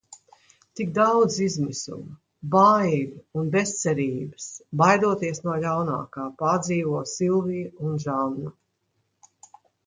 Tik 0.77 0.93
daudz 0.93 1.35
izmisuma, 1.47 2.15
baiļu 2.55 3.21
un 3.41 3.51
bezcerības 3.55 4.47
baidoties 4.83 5.43
no 5.49 5.59
ļaunākā, 5.67 6.25
pārdzīvi 6.41 7.05
Silvija 7.13 7.71
un 7.91 8.01
Žanna. 8.07 8.57